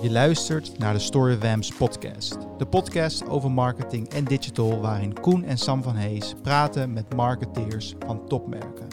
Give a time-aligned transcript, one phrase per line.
[0.00, 2.36] Je luistert naar de Storywams podcast.
[2.58, 7.94] De podcast over marketing en digital waarin Koen en Sam van Hees praten met marketeers
[7.98, 8.88] van topmerken.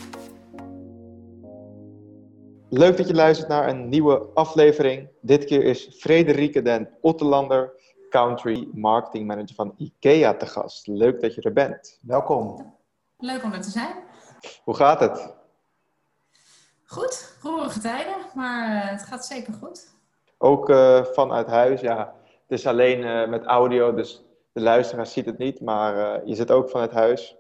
[2.70, 5.10] Leuk dat je luistert naar een nieuwe aflevering.
[5.22, 7.72] Dit keer is Frederike den Ottelander,
[8.10, 10.88] Country Marketing Manager van IKEA te gast.
[10.88, 12.00] Leuk dat je er bent.
[12.02, 12.74] Welkom.
[13.18, 13.96] Leuk om er te zijn.
[14.64, 15.36] Hoe gaat het?
[16.86, 19.96] Goed, roerige tijden, maar uh, het gaat zeker goed.
[20.38, 22.14] Ook uh, vanuit huis, ja.
[22.48, 24.24] Het is alleen uh, met audio, dus
[24.54, 27.36] de luisteraar ziet het niet, maar je zit ook vanuit huis.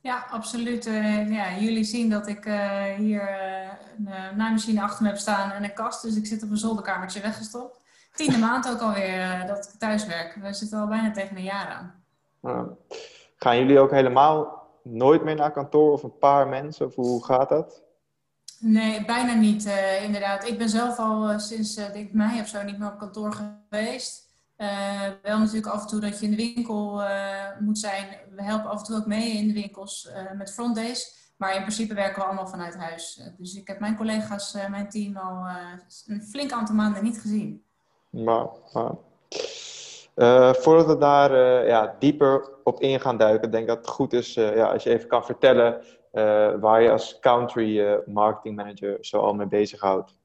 [0.00, 0.84] Ja, absoluut.
[1.28, 2.44] ja, jullie zien dat ik
[2.96, 3.28] hier
[3.96, 7.20] een naaimachine achter me heb staan en een kast, dus ik zit op een zolderkamertje
[7.20, 7.84] weggestopt.
[8.14, 10.38] Tiende maand ook alweer dat ik thuis werk.
[10.42, 12.04] We zitten al bijna tegen een jaar aan.
[13.36, 16.86] Gaan jullie ook helemaal nooit meer naar kantoor of een paar mensen?
[16.86, 17.82] Of hoe gaat dat?
[18.60, 20.48] Nee, bijna niet, uh, inderdaad.
[20.48, 23.32] Ik ben zelf al uh, sinds uh, denk mei of zo niet meer op kantoor
[23.32, 24.26] geweest.
[25.22, 27.02] wel natuurlijk af en toe dat je in de winkel
[27.60, 28.06] moet zijn.
[28.30, 31.16] We helpen af en toe ook mee in de winkels met frontdays.
[31.36, 33.22] Maar in principe werken we allemaal vanuit huis.
[33.36, 35.46] dus ik heb mijn collega's, mijn team al
[36.06, 37.62] een flink aantal maanden niet gezien.
[38.10, 38.46] Maar,
[40.54, 44.34] voordat we daar ja, dieper op in gaan duiken, denk ik dat het goed is
[44.34, 45.82] ja, als je even kan vertellen
[46.60, 50.16] waar je als country uh, marketing manager zo al mee bezighoudt.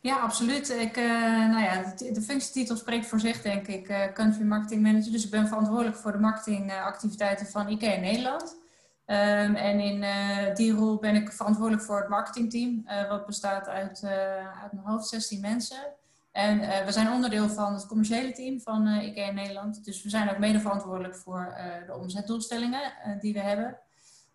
[0.00, 0.70] Ja, absoluut.
[0.70, 5.12] Ik, uh, nou ja, de, functietitel spreekt voor zich, denk ik, country marketing manager.
[5.12, 8.60] Dus ik ben verantwoordelijk voor de marketingactiviteiten van IKEA Nederland.
[9.06, 10.04] Um, en in
[10.54, 14.04] die rol ben ik verantwoordelijk voor het marketingteam, wat bestaat uit,
[14.62, 15.94] uit mijn hoofd 16 mensen.
[16.32, 19.84] En we zijn onderdeel van het commerciële team van IKEA Nederland.
[19.84, 21.54] Dus we zijn ook mede verantwoordelijk voor
[21.86, 23.78] de omzetdoelstellingen die we hebben.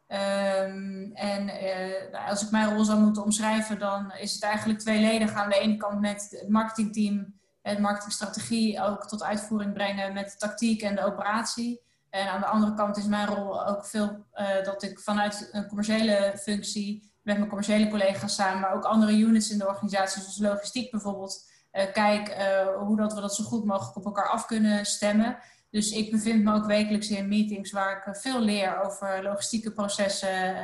[0.10, 5.34] Um, en uh, als ik mijn rol zou moeten omschrijven, dan is het eigenlijk tweeledig.
[5.34, 10.38] Aan de ene kant met het marketingteam, het marketingstrategie ook tot uitvoering brengen met de
[10.38, 11.82] tactiek en de operatie.
[12.10, 15.68] En aan de andere kant is mijn rol ook veel uh, dat ik vanuit een
[15.68, 20.40] commerciële functie met mijn commerciële collega's samen, maar ook andere units in de organisatie, zoals
[20.40, 22.38] logistiek bijvoorbeeld, uh, kijk
[22.80, 25.38] hoe dat we dat zo goed mogelijk op elkaar af kunnen stemmen.
[25.70, 29.72] Dus ik bevind me ook wekelijks in meetings waar ik eh, veel leer over logistieke
[29.72, 30.56] processen,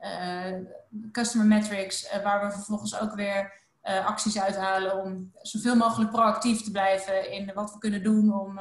[0.00, 0.54] uh,
[1.12, 7.30] customer metrics, waar we vervolgens ook weer acties uithalen om zoveel mogelijk proactief te blijven
[7.32, 8.60] in wat we kunnen doen om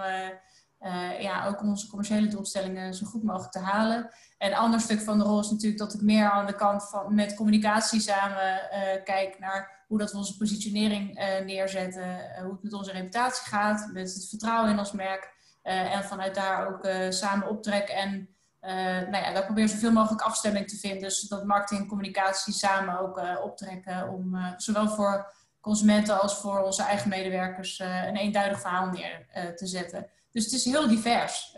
[1.19, 4.09] ja, ook onze commerciële doelstellingen zo goed mogelijk te halen.
[4.37, 6.89] En een ander stuk van de rol is natuurlijk dat ik meer aan de kant
[6.89, 8.59] van met communicatie samen
[9.03, 11.13] kijk naar hoe dat we onze positionering
[11.45, 15.39] neerzetten, hoe het met onze reputatie gaat, met het vertrouwen in ons merk.
[15.63, 17.95] Uh, en vanuit daar ook uh, samen optrekken.
[17.95, 18.29] En
[18.61, 21.11] uh, nou ja, daar probeer zoveel mogelijk afstemming te vinden.
[21.11, 24.09] zodat marketing en communicatie samen ook optrekken.
[24.09, 30.07] Om zowel voor consumenten als voor onze eigen medewerkers een eenduidig verhaal neer te zetten.
[30.31, 31.51] Dus het is heel divers,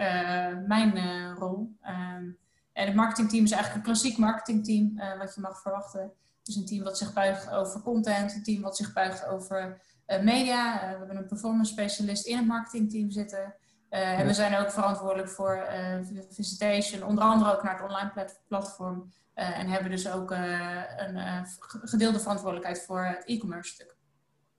[0.68, 1.76] mijn rol.
[1.82, 2.26] Ehm,
[2.74, 6.12] en het marketingteam is eigenlijk een klassiek marketingteam, wat je mag verwachten.
[6.44, 9.82] Dus een team wat zich buigt over content, een team wat zich buigt over
[10.22, 10.80] media.
[10.80, 13.56] we hebben een performance specialist in het marketingteam zitten.
[13.94, 18.12] Uh, en we zijn ook verantwoordelijk voor uh, visitation, onder andere ook naar het online
[18.48, 19.12] platform.
[19.36, 21.46] Uh, en hebben dus ook een
[21.84, 23.96] gedeelde verantwoordelijkheid voor het e-commerce stuk.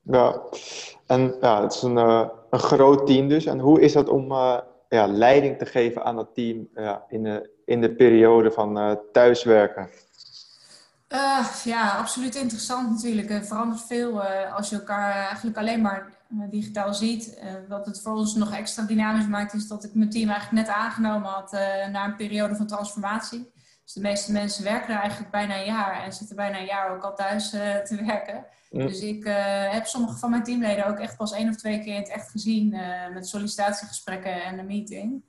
[0.03, 0.41] Ja,
[1.06, 1.97] en ja, het is een,
[2.50, 3.47] een groot team dus.
[3.47, 4.33] En hoe is dat om
[4.89, 9.89] ja, leiding te geven aan dat team ja, in, de, in de periode van thuiswerken?
[11.65, 13.28] ja, absoluut interessant natuurlijk.
[13.28, 14.23] Het verandert veel
[14.56, 17.39] als je elkaar eigenlijk alleen maar eh, digitaal ziet.
[17.43, 20.67] Uh, wat het voor ons nog extra dynamisch maakt, is dat ik mijn team eigenlijk
[20.67, 23.53] net aangenomen had uh, na een periode van transformatie.
[23.84, 26.94] Dus de meeste mensen werken daar eigenlijk bijna een jaar en zitten bijna een jaar
[26.94, 28.47] ook al thuis te werken.
[28.71, 29.25] Dus ik
[29.71, 32.31] heb sommige van mijn teamleden ook echt pas één of twee keer in het echt
[32.31, 32.77] gezien
[33.12, 35.25] met sollicitatiegesprekken en een meeting.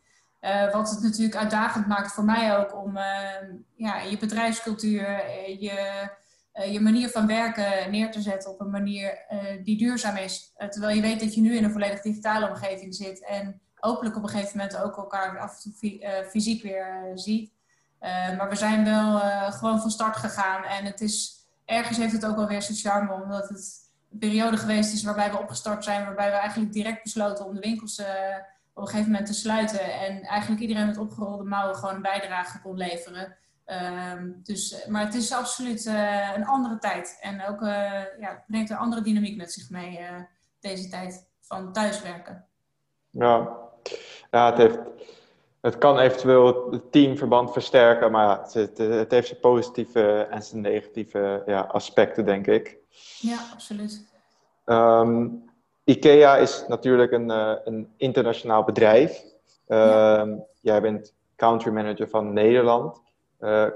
[0.72, 2.98] wat het natuurlijk uitdagend maakt voor mij ook om
[3.76, 5.08] ja, je bedrijfscultuur,
[5.60, 6.10] je
[6.56, 10.54] uh, je manier van werken neer te zetten op een manier uh, die duurzaam is.
[10.58, 14.16] Uh, terwijl je weet dat je nu in een volledig digitale omgeving zit en hopelijk
[14.16, 17.52] op een gegeven moment ook elkaar af en toe fysiek weer ziet.
[18.38, 19.20] maar we zijn wel
[19.52, 23.24] gewoon van start gegaan en het is, ergens heeft het ook wel weer zijn charme
[23.24, 27.46] omdat het een periode geweest is waarbij we opgestart zijn, waarbij we eigenlijk direct besloten
[27.46, 28.00] om de winkels
[28.74, 32.62] op een gegeven moment te sluiten en eigenlijk iedereen met opgerolde mouwen gewoon een bijdrage
[32.62, 33.36] kon leveren.
[33.68, 37.18] Um, dus, maar het is absoluut uh, een andere tijd.
[37.22, 40.08] En ook uh, ja, brengt een andere dynamiek met zich mee, uh,
[40.60, 42.46] deze tijd van thuiswerken.
[43.10, 43.58] Ja,
[44.32, 44.80] ja het, heeft,
[45.62, 50.62] het kan eventueel het teamverband versterken, maar het, het, het heeft zijn positieve en zijn
[50.62, 52.78] negatieve ja, aspecten, denk ik.
[53.20, 54.06] Ja, absoluut.
[54.66, 55.28] Ehm,
[55.84, 57.30] IKEA is natuurlijk een,
[57.68, 59.24] een internationaal bedrijf.
[59.68, 63.04] Ehm, jij bent country manager van Nederland.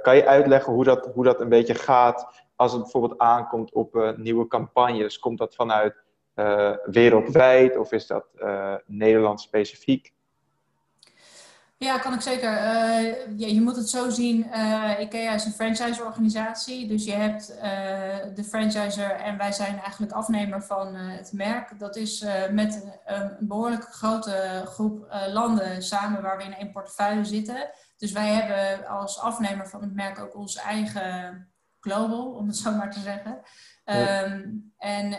[0.01, 4.13] Kan je uitleggen hoe dat, hoe dat een beetje gaat als het bijvoorbeeld aankomt op
[4.17, 5.19] nieuwe campagnes?
[5.19, 5.95] Komt dat vanuit
[6.85, 8.25] wereldwijd of is dat
[8.85, 10.13] Nederland specifiek?
[11.77, 12.51] Ja, kan ik zeker.
[13.35, 14.45] Ja, je moet het zo zien.
[14.99, 16.87] IKEA is een franchise-organisatie.
[16.87, 17.47] Dus je hebt
[18.35, 21.79] de franchiser en wij zijn eigenlijk afnemer van het merk.
[21.79, 27.69] Dat is met een behoorlijk grote groep landen samen waar we in één portefeuille zitten.
[27.99, 31.47] Dus wij hebben als afnemer van het merk ook onze eigen
[31.79, 33.41] global, om het zo maar te zeggen.
[33.83, 34.23] Ja.
[34.23, 35.13] Um, en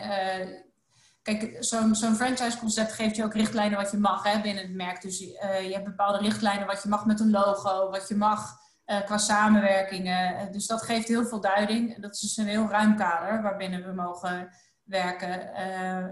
[1.21, 5.01] Kijk, zo'n zo'n franchise-concept geeft je ook richtlijnen wat je mag hè, binnen het merk.
[5.01, 8.59] Dus uh, je hebt bepaalde richtlijnen wat je mag met een logo, wat je mag
[8.85, 10.35] uh, qua samenwerkingen.
[10.35, 12.01] Eh, dus dat geeft heel veel duiding.
[12.01, 14.49] Dat is dus een heel ruim kader waarbinnen we mogen
[14.83, 15.53] werken.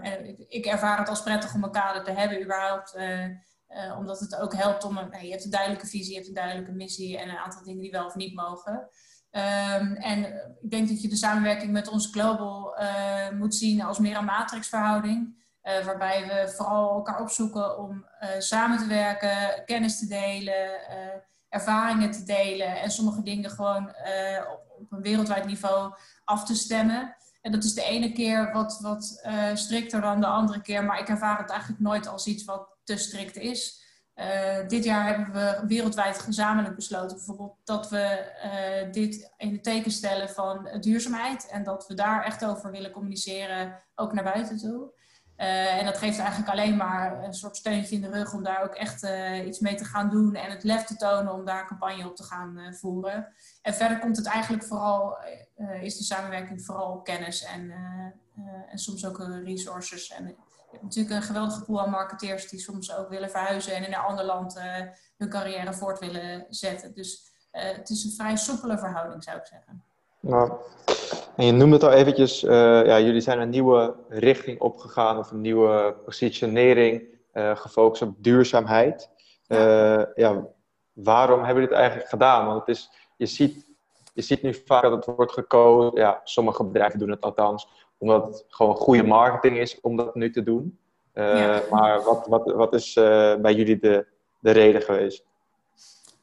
[0.02, 2.98] en ik, ik, ervaar het als prettig om een kader te hebben, überhaupt.
[3.98, 5.24] Omdat het ook helpt om een.
[5.24, 7.90] je hebt een duidelijke visie, je hebt een duidelijke missie en een aantal dingen die
[7.90, 8.88] wel of niet mogen.
[9.32, 10.24] Um, en
[10.62, 14.24] ik denk dat je de samenwerking met onze Global uh, moet zien als meer een
[14.24, 15.38] matrixverhouding.
[15.84, 18.06] Waarbij we vooral elkaar opzoeken om
[18.38, 20.80] samen te werken, kennis te delen,
[21.48, 23.88] ervaringen te delen en sommige dingen gewoon
[24.52, 25.94] op, op, een wereldwijd niveau
[26.24, 27.16] af te stemmen.
[27.40, 31.08] En dat is de ene keer wat, wat strikter dan de andere keer, maar ik
[31.08, 33.78] ervaar het eigenlijk nooit als iets wat te strikt is.
[34.16, 39.62] Uh, dit jaar hebben we wereldwijd gezamenlijk besloten, bijvoorbeeld, dat we uh, dit in het
[39.62, 44.56] teken stellen van duurzaamheid en dat we daar echt over willen communiceren, ook naar buiten
[44.56, 44.92] toe.
[45.36, 48.62] Uh, en dat geeft eigenlijk alleen maar een soort steuntje in de rug om daar
[48.62, 49.06] ook echt
[49.46, 52.22] iets mee te gaan doen en het lef te tonen om daar campagne op te
[52.22, 53.34] gaan voeren.
[53.62, 55.18] En verder komt het eigenlijk vooral,
[55.80, 57.72] is de samenwerking vooral kennis en,
[58.70, 60.36] en soms ook resources en
[60.70, 63.92] je hebt natuurlijk een geweldige pool aan marketeers die soms ook willen verhuizen en in
[63.92, 64.64] een ander land uh,
[65.16, 66.94] hun carrière voort willen zetten.
[66.94, 69.82] Dus uh, het is een vrij soepele verhouding, zou ik zeggen.
[70.20, 70.52] Nou,
[71.36, 72.50] en je noemde het al eventjes, uh,
[72.86, 79.10] ja, jullie zijn een nieuwe richting opgegaan of een nieuwe positionering gefocust op duurzaamheid.
[79.42, 80.10] Ja.
[80.14, 80.46] ja.
[80.92, 82.46] waarom hebben jullie dit eigenlijk gedaan?
[82.46, 83.66] Want het is, je, ziet,
[84.14, 87.68] je ziet nu vaak dat het wordt gekozen, ja, sommige bedrijven doen het althans,
[88.00, 90.78] omdat het gewoon goede marketing is om dat nu te doen.
[91.14, 94.06] Uh, Maar wat, wat, wat is uh, bij jullie de,
[94.40, 95.24] de reden geweest?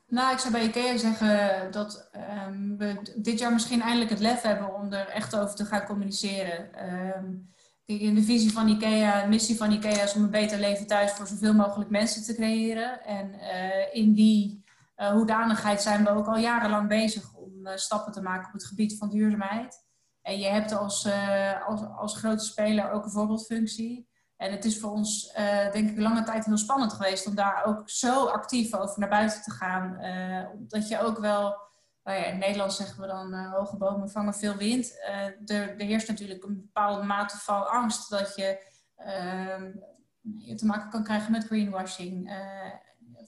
[0.07, 2.09] Nou, ik zou bij IKEA zeggen dat
[2.47, 5.85] um, we dit jaar misschien eindelijk het lef hebben om er echt over te gaan
[5.85, 6.69] communiceren.
[7.17, 7.49] Um,
[7.85, 11.11] in de visie van IKEA, de missie van IKEA is om een beter leven thuis
[11.11, 13.03] voor zoveel mogelijk mensen te creëren.
[13.03, 14.63] En uh, in die
[14.95, 19.09] hoedanigheid zijn we ook al jarenlang bezig om stappen te maken op het gebied van
[19.09, 19.85] duurzaamheid.
[20.27, 24.09] En je hebt als, uh, als, als grote speler ook een voorbeeldfunctie.
[24.37, 27.65] En het is voor ons, uh, denk ik, lange tijd heel spannend geweest om daar
[27.65, 29.97] ook zo actief over naar buiten te gaan.
[30.01, 31.57] Uh, dat je ook wel,
[32.03, 34.99] nou ja, in Nederland zeggen we dan hoge bomen vangen veel wind.
[35.45, 38.59] er, er heerst natuurlijk een bepaalde mate van angst dat je
[38.95, 39.71] ehm,
[40.37, 42.31] je te maken kan krijgen met greenwashing.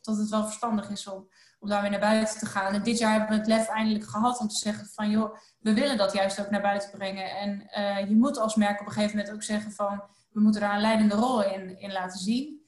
[0.01, 2.73] dat het wel verstandig is om om daar weer naar buiten te gaan.
[2.73, 5.73] En dit jaar hebben we het lef eindelijk gehad om te zeggen van joh, we
[5.73, 7.31] willen dat juist ook naar buiten brengen.
[7.31, 10.61] En uh, je moet als merk op een gegeven moment ook zeggen van we moeten
[10.61, 12.67] daar een leidende rol in, in laten zien.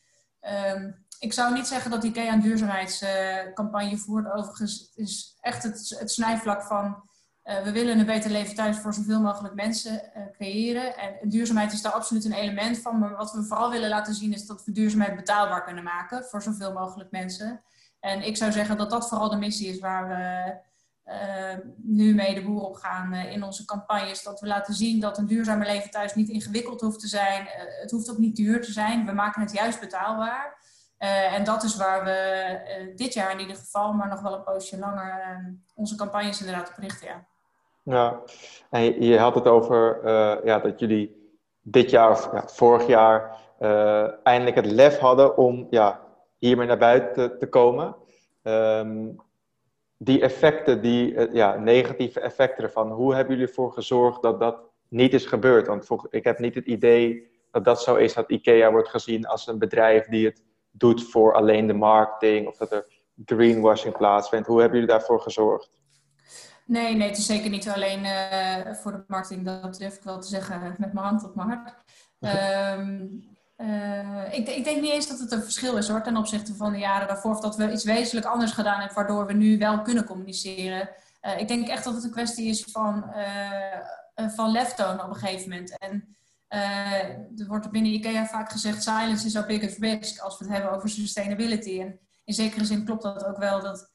[0.76, 4.32] Um, ik zou niet zeggen dat IKEA een duurzaamheidscampagne voert.
[4.32, 7.10] Overigens is echt het, het snijvlak van
[7.44, 10.98] uh, we willen een beter leven thuis voor zoveel mogelijk mensen uh, creëren.
[10.98, 13.00] En, duurzaamheid is daar absoluut een element van.
[13.00, 16.42] Maar wat we vooral willen laten zien is dat we duurzaamheid betaalbaar kunnen maken voor
[16.42, 17.62] zoveel mogelijk mensen.
[18.02, 20.54] En ik zou zeggen dat dat vooral de missie is waar we
[21.06, 24.24] uh, nu mee de boer op gaan uh, in onze campagnes.
[24.24, 27.42] Dat we laten zien dat een duurzame leven thuis niet ingewikkeld hoeft te zijn.
[27.42, 29.06] Uh, het hoeft ook niet duur te zijn.
[29.06, 30.60] We maken het juist betaalbaar.
[30.98, 34.80] en dat is waar we dit jaar in ieder geval, maar nog wel een poosje
[34.80, 35.42] langer,
[35.76, 37.08] onze campagnes inderdaad op richten.
[37.08, 37.26] Ja,
[37.84, 38.20] ja.
[38.70, 40.06] en je, je had het over
[40.46, 43.38] ja, dat jullie dit jaar of ja, vorig jaar
[44.24, 46.00] eindelijk het lef hadden om ja,
[46.48, 47.96] hiermee naar buiten te komen.
[48.44, 49.16] Um,
[49.98, 54.60] die effecten, die uh, ja, negatieve effecten ervan, hoe hebben jullie ervoor gezorgd dat dat
[54.88, 55.68] niet is gebeurd?
[55.68, 59.48] Want ik heb niet het idee dat dat zo is dat IKEA wordt gezien als
[59.48, 62.86] een bedrijf die het doet voor alleen de marketing of dat er
[63.26, 64.48] greenwashing plaatsvindt.
[64.48, 65.72] Hoe hebben jullie daarvoor gezorgd?
[66.66, 70.20] Nee, nee, het is zeker niet alleen uh, voor de marketing, dat durf ik wel
[70.20, 71.74] te zeggen met mijn hand op mijn hart.
[72.80, 73.24] Um,
[73.62, 76.72] Uh, ik, ik, denk niet eens dat het een verschil is hoor, ten opzichte van
[76.72, 77.32] de jaren daarvoor.
[77.32, 80.90] Of dat we iets wezenlijk anders gedaan hebben, waardoor we nu wel kunnen communiceren.
[81.22, 84.58] Uh, ik denk echt dat het een kwestie is van, uh, van
[85.00, 85.78] op een gegeven moment.
[85.78, 86.16] En
[87.38, 90.72] er wordt binnen IKEA vaak gezegd: silence is our biggest risk als we het hebben
[90.72, 91.80] over sustainability.
[91.80, 93.92] En in zekere zin klopt dat ook wel dat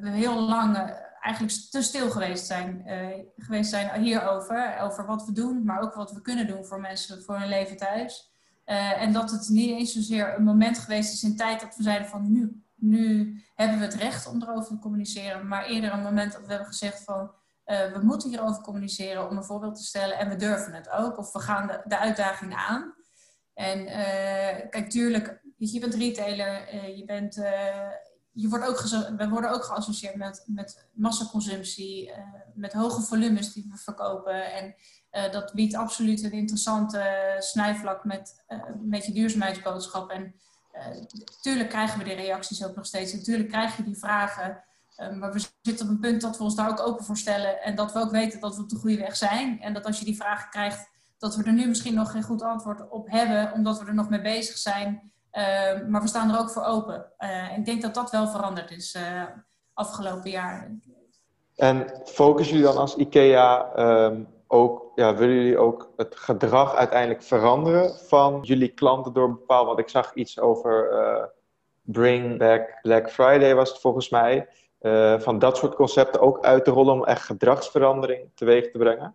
[0.00, 0.76] we heel lang
[1.20, 2.82] eigenlijk te stil geweest zijn,
[3.36, 4.78] geweest zijn hierover.
[4.80, 7.76] Over wat we doen, maar ook wat we kunnen doen voor mensen voor hun leven
[7.76, 8.33] thuis.
[8.64, 12.08] En dat het niet eens zozeer een moment geweest is in tijd dat we zeiden
[12.08, 16.32] van nu nu hebben we het recht om erover te communiceren, maar eerder een moment
[16.32, 17.32] dat we hebben gezegd van
[17.66, 21.18] uh, we moeten hierover communiceren om een voorbeeld te stellen en we durven het ook,
[21.18, 22.94] of we gaan de, de uitdaging aan.
[23.54, 27.34] En uh, kijk, tuurlijk, je bent retailer, je bent,
[28.32, 28.80] je wordt ook
[29.16, 32.12] we worden ook geassocieerd met, met massaconsumptie,
[32.54, 34.52] met hoge volumes die we verkopen.
[34.52, 34.74] En
[35.30, 38.44] dat biedt absoluut een interessante snijvlak met,
[38.82, 40.10] met je duurzaamheidsboodschap.
[40.10, 40.34] En
[41.26, 43.12] Natuurlijk eh, krijgen we die reacties ook nog steeds.
[43.12, 44.64] Natuurlijk krijg je die vragen.
[44.96, 47.62] Ehm, maar we zitten op een punt dat we ons daar ook open voor stellen.
[47.62, 49.60] En dat we ook weten dat we op de goede weg zijn.
[49.60, 52.42] En dat als je die vragen krijgt, dat we er nu misschien nog geen goed
[52.42, 55.12] antwoord op hebben, omdat we er nog mee bezig zijn.
[55.30, 57.06] Ehm, maar we staan er ook voor open.
[57.18, 59.22] Uh, ik denk dat dat wel veranderd is uh,
[59.72, 60.78] afgelopen jaar.
[61.56, 67.22] En focussen jullie dan als IKEA um, ook, ja, willen jullie ook het gedrag uiteindelijk
[67.22, 71.24] veranderen van jullie klanten door bepaald, want ik zag iets over uh,
[71.82, 74.48] Bring Back Black Friday was het volgens mij,
[74.80, 79.14] uh, van dat soort concepten ook uit te rollen om echt gedragsverandering teweeg te brengen?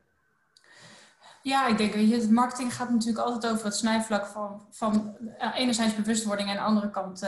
[1.42, 5.96] Ja, ik denk, je, marketing gaat natuurlijk altijd over het snijvlak van, van uh, enerzijds
[5.96, 7.26] bewustwording en aan de andere kant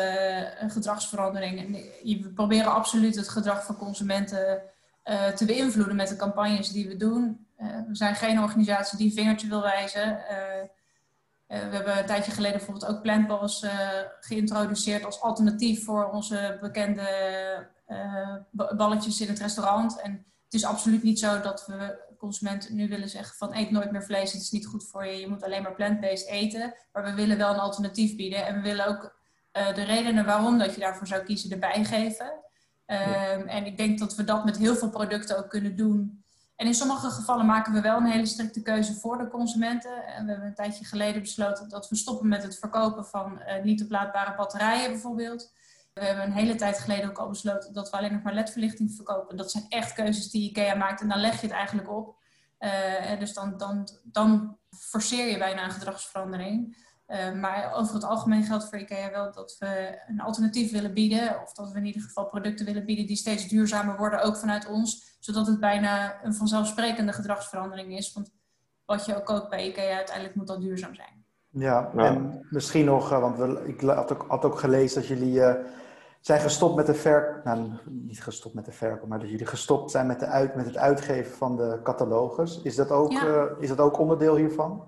[0.68, 1.60] gedragsverandering.
[1.60, 1.72] En
[2.22, 4.62] we proberen absoluut het gedrag van consumenten
[5.36, 7.46] te beïnvloeden met de campagnes die we doen.
[7.62, 10.28] Eh, we zijn geen organisatie die een vingertje wil wijzen.
[10.28, 10.68] Eh, eh,
[11.70, 13.66] we hebben een tijdje geleden bijvoorbeeld ook Plantballs
[14.20, 17.70] geïntroduceerd als alternatief voor onze bekende
[18.52, 20.02] balletjes in het restaurant.
[20.02, 20.12] En
[20.44, 24.04] het is absoluut niet zo dat we consumenten nu willen zeggen van eet nooit meer
[24.04, 26.74] vlees, het is niet goed voor je, je moet alleen maar plant-based eten.
[26.94, 29.20] Maar we willen wel een alternatief bieden en we willen ook
[29.52, 32.32] de redenen waarom dat je daarvoor zou kiezen erbij geven.
[32.86, 36.24] Um, en ik denk dat we dat met heel veel producten ook kunnen doen.
[36.62, 40.06] En in sommige gevallen maken we wel een hele strikte keuze voor de consumenten.
[40.06, 43.64] En we hebben een tijdje geleden besloten dat we stoppen met het verkopen van uh,
[43.64, 45.54] niet oplaadbare batterijen bijvoorbeeld.
[45.94, 48.92] We hebben een hele tijd geleden ook al besloten dat we alleen nog maar ledverlichting
[48.96, 49.38] verkopen.
[49.38, 52.16] Dat zijn echt keuzes die IKEA maakt en dan leg je het eigenlijk op.
[52.60, 56.78] Uh, dus dan, dan, dan forceer je bijna een gedragsverandering.
[57.12, 61.42] Uh, maar over het algemeen geldt voor IKEA wel dat we een alternatief willen bieden.
[61.44, 64.68] Of dat we in ieder geval producten willen bieden die steeds duurzamer worden, ook vanuit
[64.68, 65.18] ons.
[65.20, 68.14] Zodat het bijna een vanzelfsprekende gedragsverandering is.
[68.14, 68.32] Want
[68.86, 71.26] wat je ook koopt bij IKEA, uiteindelijk moet dat duurzaam zijn.
[71.50, 75.34] Ja, en misschien nog, eh, want we, ik had ook, had ook gelezen dat jullie
[75.34, 75.54] uh,
[76.22, 77.44] zijn gestopt met de verkoop.
[77.44, 80.66] Nou, niet gestopt met de verkoop, maar dat jullie gestopt zijn met, de uit, met
[80.66, 82.62] het uitgeven van de catalogus.
[82.62, 83.26] Is dat ook, ja.
[83.26, 84.88] uh, is dat ook onderdeel hiervan?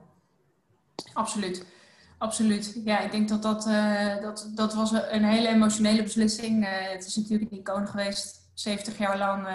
[1.14, 1.66] Absoluut.
[2.24, 2.82] Absoluut.
[2.84, 6.64] Ja, ik denk dat dat, uh, dat, dat was een hele emotionele beslissing.
[6.64, 9.48] Uh, het is natuurlijk een icoon geweest, 70 jaar lang.
[9.48, 9.54] Uh,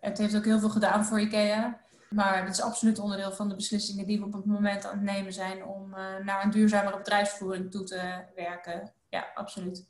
[0.00, 1.80] het heeft ook heel veel gedaan voor IKEA.
[2.10, 5.02] Maar het is absoluut onderdeel van de beslissingen die we op het moment aan het
[5.02, 5.90] nemen zijn om
[6.24, 8.00] naar een duurzamere bedrijfsvoering toe te
[8.34, 8.92] werken.
[9.08, 9.86] Ja, absoluut.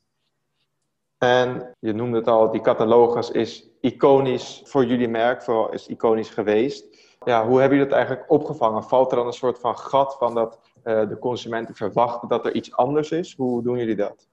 [1.18, 6.30] En je noemde het al, die catalogus is iconisch voor jullie merk, vooral is iconisch
[6.30, 6.93] geweest.
[7.24, 8.84] Ja, hoe hebben jullie dat eigenlijk opgevangen?
[8.84, 12.54] Valt er dan een soort van gat van dat uh, de consumenten verwachten dat er
[12.54, 13.34] iets anders is?
[13.36, 14.28] Hoe doen jullie dat?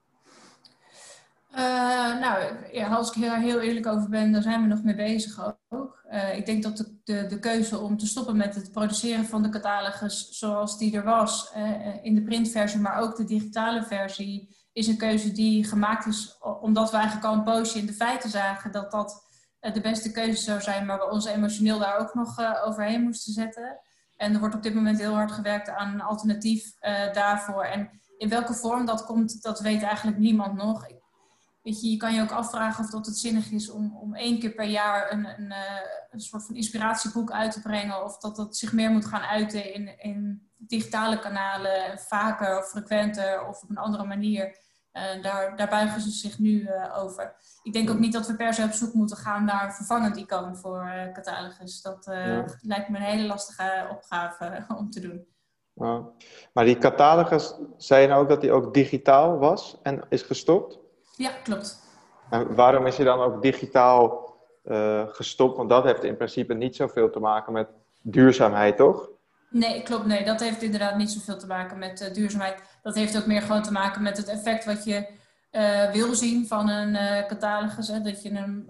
[1.56, 2.44] Uh, nou,
[2.90, 6.04] als ik er heel eerlijk over ben, daar zijn we nog mee bezig ook.
[6.12, 9.42] Uh, ik denk dat de, de, de, keuze om te stoppen met het produceren van
[9.42, 11.54] de catalogus zoals die er was,
[12.02, 16.92] in de printversie, maar ook de digitale versie, is een keuze die gemaakt is omdat
[16.92, 19.31] we eigenlijk al een poosje in de feiten zagen dat dat
[19.62, 23.80] de beste keuze zou zijn, maar we ons emotioneel daar ook nog overheen moesten zetten.
[24.18, 27.64] En er wordt op dit moment heel hard gewerkt aan een alternatief uh, daarvoor.
[27.64, 30.88] En in welke vorm dat komt, dat weet eigenlijk niemand nog.
[31.62, 34.40] weet je, je kan je ook afvragen of dat het zinnig is om, om één
[34.40, 35.54] keer per jaar een, een,
[36.10, 38.04] een soort van inspiratieboek uit te brengen.
[38.04, 43.48] Of dat dat zich meer moet gaan uiten in, in digitale kanalen, vaker of frequenter
[43.48, 44.58] of op een andere manier.
[44.94, 47.36] Uh, daar, daar buigen ze zich nu uh, over.
[47.64, 50.18] Ik denk ook niet dat we per se op zoek moeten gaan naar een vervangend
[50.18, 51.82] icoon voor uh, catalogus.
[51.82, 52.46] Dat ja.
[52.62, 55.26] lijkt me een hele lastige opgave om te doen.
[55.74, 56.04] Ja.
[56.54, 60.80] Maar die catalogus, zei je nou ook dat die ook digitaal was en is gestopt?
[61.16, 61.80] Ja, klopt.
[62.30, 64.30] En waarom is hij dan ook digitaal
[65.08, 65.58] gestopt?
[65.58, 67.68] Want dat heeft in principe niet zoveel te maken met
[68.02, 69.10] duurzaamheid, toch?
[69.52, 70.06] Nee, klopt.
[70.06, 72.62] Nee, dat heeft inderdaad niet zoveel te maken met uh, duurzaamheid.
[72.82, 75.08] Dat heeft ook meer gewoon te maken met het effect wat je
[75.52, 77.88] uh, wil zien van een uh, catalogus.
[77.88, 78.02] Hè?
[78.02, 78.64] Dat je een,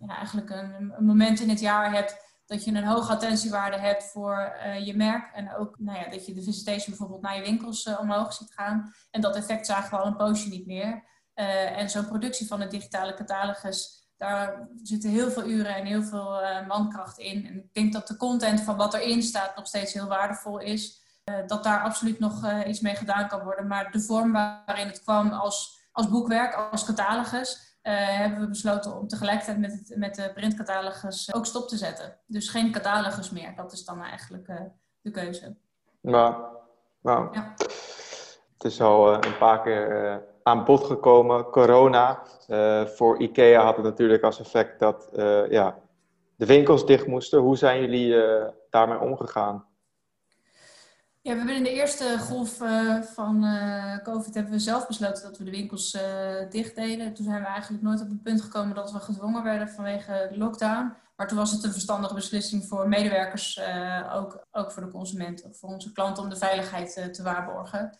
[0.00, 4.04] ja, eigenlijk een, een, moment in het jaar hebt dat je een hoge attentiewaarde hebt
[4.04, 5.32] voor je merk.
[5.34, 8.92] En ook nou ja, dat je de visitation bijvoorbeeld naar je winkels omhoog ziet gaan.
[9.10, 11.04] En dat effect zagen we al een poosje niet meer.
[11.34, 16.40] en zo'n productie van een digitale catalogus, daar zitten heel veel uren en heel veel
[16.66, 17.46] mankracht in.
[17.46, 21.04] En ik denk dat de content van wat erin staat nog steeds heel waardevol is.
[21.46, 23.66] dat daar absoluut nog iets mee gedaan kan worden.
[23.66, 29.08] Maar de vorm waarin het kwam als, als boekwerk, als catalogus, hebben we besloten om
[29.08, 32.18] tegelijkertijd met, het, met de printcatalogus ook stop te zetten.
[32.26, 33.54] Dus geen catalogus meer.
[33.56, 34.46] Dat is dan eigenlijk
[35.00, 35.56] de keuze.
[36.00, 36.34] Nou,
[37.02, 37.28] nou.
[37.32, 37.54] Ja.
[38.52, 41.44] Het is al een paar keer aan bod gekomen.
[41.44, 42.22] Corona.
[42.96, 45.08] Voor IKEA had het natuurlijk als effect dat
[45.50, 45.78] ja,
[46.36, 47.38] de winkels dicht moesten.
[47.40, 48.14] Hoe zijn jullie
[48.70, 49.64] daarmee omgegaan?
[51.20, 52.56] Ja, we hebben in de eerste golf
[53.14, 53.46] van
[54.02, 56.00] COVID hebben we zelf besloten dat we de winkels uh,
[56.50, 57.14] dicht deden.
[57.14, 60.92] Toen zijn we eigenlijk nooit op het punt gekomen dat we gedwongen werden vanwege lockdown.
[61.16, 63.60] Maar toen was het een verstandige beslissing voor medewerkers,
[64.12, 67.98] ook, ook voor de consumenten, voor onze klanten om de veiligheid te waarborgen.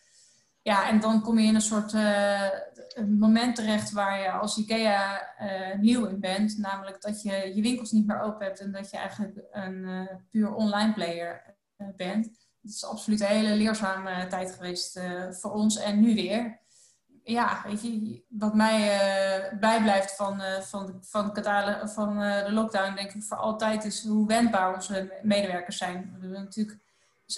[0.67, 5.21] Ja, en dan kom je in een soort een moment terecht waar je als IKEA
[5.79, 6.57] nieuw in bent.
[6.57, 10.53] Namelijk dat je je winkels niet meer open hebt en dat je eigenlijk een puur
[10.53, 11.55] online player
[11.95, 16.59] bent het is absoluut een hele leerzame tijd geweest uh, voor ons en nu weer.
[17.23, 22.95] Ja, weet je, wat mij uh, bijblijft van, uh, van, van, Katale, van de lockdown,
[22.95, 26.13] denk ik voor altijd, is hoe wendbaar onze medewerkers zijn.
[26.13, 26.79] We hebben natuurlijk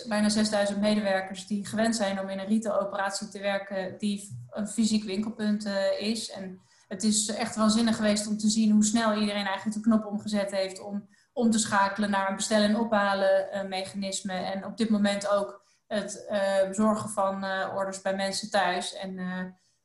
[0.08, 5.04] bijna 6000 medewerkers die gewend zijn om in een retailoperatie te werken die een fysiek
[5.04, 5.66] winkelpunt
[6.00, 6.32] is.
[6.32, 10.06] En het is echt waanzinnig geweest om te zien hoe snel iedereen eigenlijk de knop
[10.06, 14.34] omgezet heeft om om te schakelen naar een bestellen en ophalen mechanisme.
[14.34, 18.94] En op dit moment ook het uh, bezorgen van orders bij mensen thuis.
[18.94, 19.18] En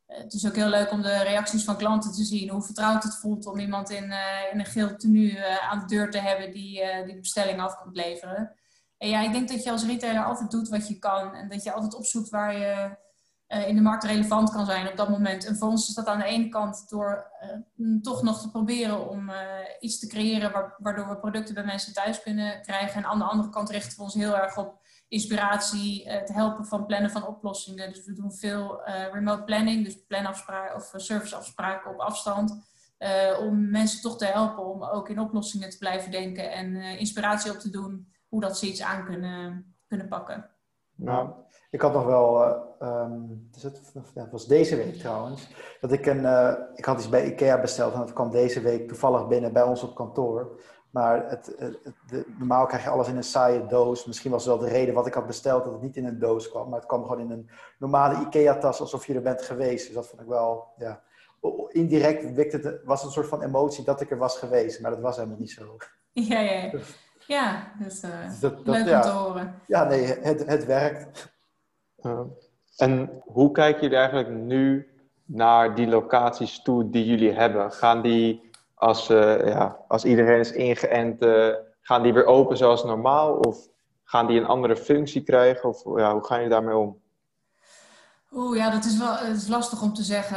[0.06, 2.50] het is ook heel leuk om de reacties van klanten te zien.
[2.50, 4.04] Hoe vertrouwd het voelt om iemand in,
[4.52, 7.92] in een geel tenue aan de deur te hebben die, die de bestelling af kan
[7.92, 8.54] leveren.
[8.98, 11.34] Ja, ik denk dat je als retailer altijd doet wat je kan.
[11.34, 12.96] En dat je altijd opzoekt waar je
[13.48, 15.44] uh, in de markt relevant kan zijn op dat moment.
[15.44, 17.30] En voor ons is dat aan de ene kant door
[17.76, 19.36] uh, toch nog te proberen om uh,
[19.80, 23.02] iets te creëren waardoor we producten bij mensen thuis kunnen krijgen.
[23.02, 26.86] En aan de andere kant richten we ons heel erg op inspiratie, het helpen van
[26.86, 27.92] plannen van oplossingen.
[27.92, 28.80] Dus we doen veel
[29.12, 32.66] remote planning, dus planafspraken of serviceafspraken op afstand.
[33.40, 37.58] om mensen toch te helpen om ook in oplossingen te blijven denken en inspiratie op
[37.58, 40.50] te doen hoe dat ze iets aan kunnen, kunnen pakken.
[40.94, 41.30] Nou,
[41.70, 43.80] ik had nog wel, uh, um, het,
[44.14, 45.48] ja, was deze week trouwens,
[45.80, 48.88] dat ik een, uh, ik had iets bij IKEA besteld en dat kwam deze week
[48.88, 50.60] toevallig binnen bij ons op kantoor.
[50.90, 54.04] Maar het, het, de, normaal krijg je alles in een saaie doos.
[54.04, 56.50] Misschien was wel de reden wat ik had besteld dat het niet in een doos
[56.50, 56.68] kwam.
[56.68, 59.86] Maar het kwam gewoon in een normale IKEA-tas alsof je er bent geweest.
[59.86, 61.02] Dus dat vond ik wel, ja.
[61.68, 64.80] Indirect het, was het een soort van emotie dat ik er was geweest.
[64.80, 65.76] Maar dat was helemaal niet zo.
[66.12, 66.70] Ja, ja.
[67.26, 68.10] Ja, dus, uh,
[68.40, 68.96] dat, dat, leuk ja.
[68.96, 69.60] om te horen.
[69.66, 71.32] Ja, nee, het, het werkt.
[72.02, 72.20] Uh,
[72.76, 74.88] en hoe kijken jullie eigenlijk nu
[75.24, 77.72] naar die locaties toe die jullie hebben?
[77.72, 82.84] Gaan die, als, uh, ja, als iedereen is ingeënt, uh, gaan die weer open zoals
[82.84, 83.34] normaal?
[83.34, 83.68] Of
[84.04, 85.68] gaan die een andere functie krijgen?
[85.68, 87.02] Of ja, hoe gaan jullie daarmee om?
[88.32, 90.36] Oeh, ja, dat is wel het is lastig om te zeggen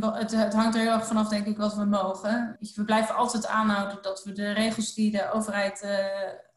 [0.00, 2.56] het, het, hangt er heel erg vanaf, denk ik, wat we mogen.
[2.74, 6.06] We blijven altijd aanhouden dat we de regels die de overheid uh,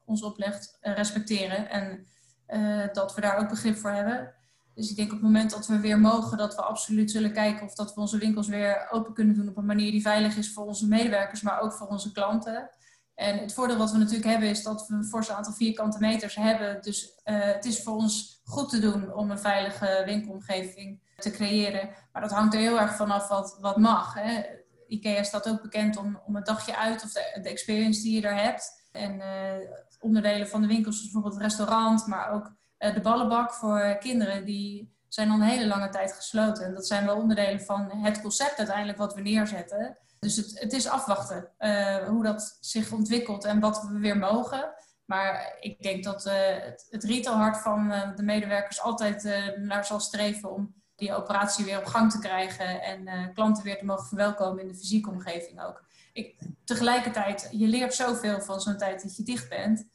[0.06, 1.70] ons oplegt uh, respecteren.
[1.70, 2.06] En
[2.48, 4.34] uh, dat we daar ook begrip voor hebben.
[4.74, 7.66] Dus ik denk op het moment dat we weer mogen, dat we absoluut zullen kijken
[7.66, 10.54] of dat we onze winkels weer open kunnen doen op een manier die veilig is
[10.54, 12.70] voor onze medewerkers, maar ook voor onze klanten.
[13.16, 16.36] En het voordeel wat we natuurlijk hebben is dat we een fors aantal vierkante meters
[16.36, 16.82] hebben.
[16.82, 21.90] Dus het is voor ons goed te doen om een veilige winkelomgeving te creëren.
[22.12, 24.14] Maar dat hangt er heel erg vanaf wat, wat mag.
[24.14, 24.44] Hè.
[24.88, 28.44] IKEA staat ook bekend om, om het dagje uit of de, experience die je daar
[28.44, 28.84] hebt.
[28.92, 33.54] En uh, onderdelen van de winkels, zoals bijvoorbeeld het restaurant, maar ook uh, de ballenbak
[33.54, 36.66] voor kinderen, die zijn al een hele lange tijd gesloten.
[36.66, 39.98] En dat zijn wel onderdelen van het concept uiteindelijk wat we neerzetten.
[40.20, 44.74] Dus het, het is afwachten uh, hoe dat zich ontwikkelt en wat we weer mogen.
[45.06, 49.24] Maar ik denk dat het, het retailhart van de medewerkers altijd
[49.58, 53.86] naar zal streven om die operatie weer op gang te krijgen en klanten weer te
[53.86, 55.84] mogen verwelkomen in de fysieke omgeving ook.
[56.14, 59.88] Ik, tegelijkertijd, je leert zoveel van zo'n tijd dat je dicht bent,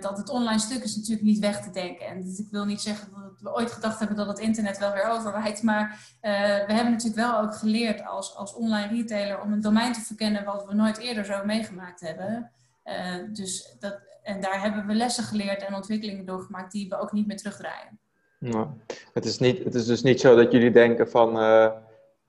[0.00, 2.06] dat het online stuk is natuurlijk niet weg te denken.
[2.06, 4.92] En dus ik wil niet zeggen dat we ooit gedacht hebben dat het internet wel
[4.92, 9.60] weer overwaait, maar we hebben natuurlijk wel ook geleerd als, als online retailer om een
[9.60, 12.50] domein te verkennen wat we nooit eerder zo meegemaakt hebben.
[13.32, 17.26] Dus dat, en daar hebben we lessen geleerd en ontwikkelingen doorgemaakt die we ook niet
[17.26, 17.98] meer terugdraaien.
[18.38, 18.66] Nou,
[19.12, 21.70] het, is niet, het is dus niet zo dat jullie denken van uh,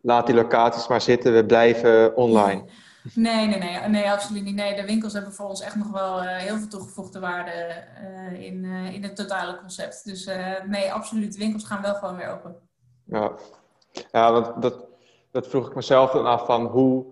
[0.02, 2.65] laat die locaties maar zitten, we blijven online.
[3.13, 4.56] Nee, nee, nee, nee, absoluut niet.
[4.56, 7.84] Nee, de winkels hebben voor ons echt nog wel heel veel toegevoegde waarde
[8.39, 10.06] in, in het totale concept.
[10.06, 10.30] Dus
[10.68, 11.34] nee, absoluut.
[11.34, 12.56] De winkels gaan wel gewoon weer open.
[13.04, 13.32] Ja,
[14.12, 14.86] ja want dat,
[15.32, 17.06] dat vroeg ik mezelf dan af van hoe,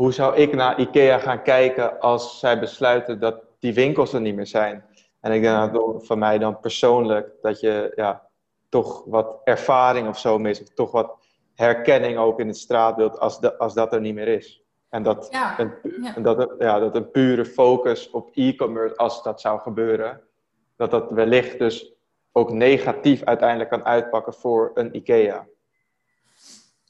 [0.00, 4.34] hoe zou ik naar IKEA gaan kijken als zij besluiten dat die winkels er niet
[4.34, 4.84] meer zijn.
[5.20, 8.26] En ik denk dat voor mij dan persoonlijk dat je ja,
[8.68, 10.62] toch wat ervaring of zo mist.
[10.62, 11.16] Of toch wat
[11.54, 14.62] herkenning ook in het straatbeeld als, de, als dat er niet meer is.
[14.88, 15.72] En dat, een,
[16.14, 20.20] En dat, ja, dat een pure focus op e-commerce, als dat zou gebeuren,
[20.76, 21.92] dat dat wellicht dus
[22.32, 25.46] ook negatief uiteindelijk kan uitpakken voor een IKEA.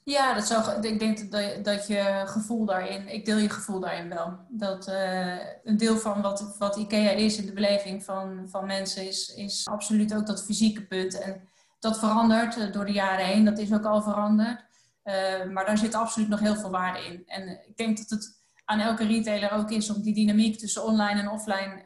[0.03, 1.31] Ja, dat zou, ik denk
[1.63, 4.39] dat, je gevoel daarin, ik deel je gevoel daarin wel.
[4.49, 9.07] Dat uh, een deel van wat, wat IKEA is in de beleving van, van mensen
[9.07, 11.19] is, is absoluut ook dat fysieke punt.
[11.19, 14.63] En dat verandert eh, door de jaren heen, dat is ook al veranderd.
[15.03, 17.23] Uh, maar daar zit absoluut nog heel veel waarde in.
[17.25, 21.19] En ik denk dat het aan elke retailer ook is om die dynamiek tussen online
[21.19, 21.83] en offline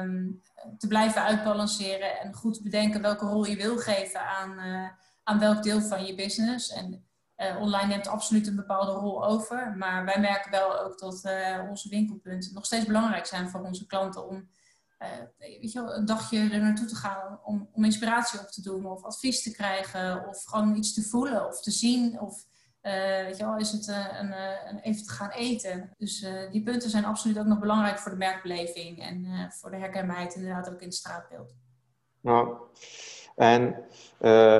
[0.00, 0.40] um,
[0.78, 2.20] te blijven uitbalanceren.
[2.20, 4.58] En goed te bedenken welke rol je wil geven aan,
[5.22, 6.72] aan welk deel van je business.
[6.72, 7.04] En
[7.36, 9.74] uh, online neemt absoluut een bepaalde rol over.
[9.76, 13.86] Maar wij merken wel ook dat uh, onze winkelpunten nog steeds belangrijk zijn voor onze
[13.86, 14.48] klanten om
[14.98, 18.86] uh, weet je een dagje er naartoe te gaan om, om inspiratie op te doen
[18.86, 22.20] of advies te krijgen of gewoon iets te voelen of te zien.
[22.20, 22.44] Of
[22.82, 24.32] weet je wel, is het een,
[24.68, 25.94] een, even te gaan eten.
[25.96, 30.34] Dus die punten zijn absoluut ook nog belangrijk voor de merkbeleving en voor de herkenbaarheid
[30.34, 31.54] inderdaad ook in het straatbeeld.
[32.20, 32.56] Nou,
[33.36, 33.84] en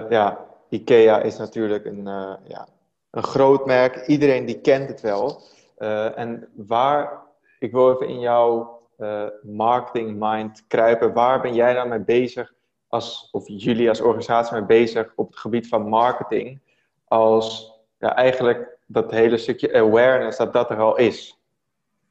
[0.08, 2.68] ja, IKEA is natuurlijk een, uh, ja,
[3.10, 4.06] een groot merk.
[4.06, 5.42] Iedereen die kent het wel.
[5.78, 7.22] Uh, en waar,
[7.58, 11.12] ik wil even in jouw uh, marketing mind kruipen.
[11.12, 12.52] Waar ben jij dan mee bezig,
[12.88, 16.60] als, of jullie als organisatie mee bezig op het gebied van marketing?
[17.04, 21.38] Als ja, eigenlijk dat hele stukje awareness, dat dat er al is.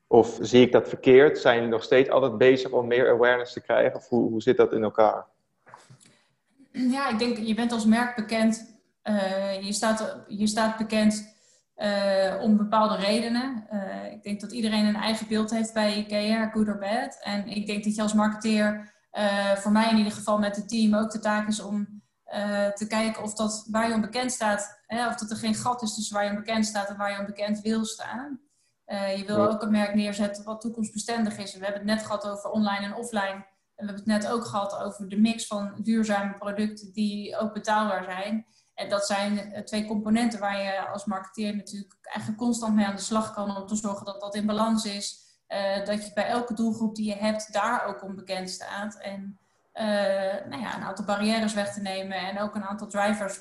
[0.08, 1.40] Of zie ik dat verkeerd?
[1.40, 3.96] Zijn jullie nog steeds altijd bezig om meer awareness te krijgen?
[3.96, 5.26] Of hoe, hoe zit dat in elkaar?
[6.74, 8.76] Ja, ik denk, je bent als merk bekend.
[9.04, 11.36] Uh, je, staat, je staat bekend
[11.78, 13.68] uh, om bepaalde redenen.
[13.72, 17.20] Uh, ik denk dat iedereen een eigen beeld heeft bij IKEA, good or bad.
[17.22, 18.92] En ik denk dat je als marketeer,
[19.56, 22.02] voor mij in ieder geval met het team, ook de taak is om
[22.76, 25.94] te kijken of dat waar je onbekend staat, hè, of dat er geen gat is
[25.94, 28.40] tussen waar je onbekend staat en waar je onbekend wil staan.
[28.88, 31.54] je wil ook een merk neerzetten wat toekomstbestendig is.
[31.54, 34.76] We hebben het net gehad over online en offline we hebben het net ook gehad
[34.76, 38.46] over de mix van duurzame producten die ook betaalbaar zijn.
[38.74, 42.96] En dat zijn eh, twee componenten waar je als marketeer natuurlijk eigenlijk constant mee aan
[42.96, 45.22] de slag kan om te zorgen dat dat in balans is.
[45.48, 48.98] Uh, dat je bij elke doelgroep die je hebt daar ook onbekend staat.
[49.00, 49.40] En
[49.74, 49.84] uh,
[50.50, 53.40] nou ja, een aantal barrières weg te nemen en ook een aantal drivers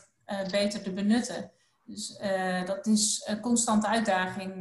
[0.50, 1.50] beter te benutten.
[1.84, 2.18] Dus
[2.66, 4.54] dat is een constante uitdaging